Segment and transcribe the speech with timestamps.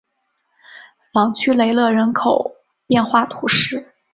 [1.13, 2.55] 朗屈雷勒人口
[2.87, 3.93] 变化图示